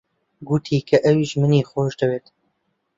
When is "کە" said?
0.87-0.97